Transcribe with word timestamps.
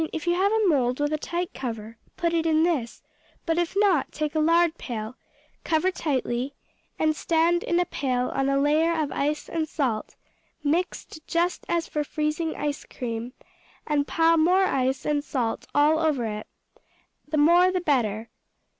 If 0.11 0.25
you 0.25 0.33
have 0.33 0.51
a 0.51 0.65
mould 0.67 0.99
with 0.99 1.13
a 1.13 1.17
tight 1.19 1.53
cover, 1.53 1.99
put 2.17 2.33
it 2.33 2.47
in 2.47 2.63
this, 2.63 3.03
but 3.45 3.59
if 3.59 3.75
not, 3.77 4.11
take 4.11 4.33
a 4.33 4.39
lard 4.39 4.75
pail; 4.79 5.15
cover 5.63 5.91
tightly, 5.91 6.55
and 6.97 7.15
stand 7.15 7.61
in 7.61 7.79
a 7.79 7.85
pail 7.85 8.29
on 8.33 8.49
a 8.49 8.59
layer 8.59 8.93
of 8.99 9.11
ice 9.11 9.47
and 9.47 9.69
salt, 9.69 10.15
mixed 10.63 11.27
just 11.27 11.65
as 11.69 11.87
for 11.87 12.03
freezing 12.03 12.55
ice 12.55 12.83
cream, 12.83 13.33
and 13.85 14.07
pile 14.07 14.37
more 14.37 14.63
ice 14.65 15.05
and 15.05 15.23
salt 15.23 15.67
all 15.75 15.99
over 15.99 16.25
it, 16.25 16.47
the 17.27 17.37
more 17.37 17.71
the 17.71 17.79
better. 17.79 18.31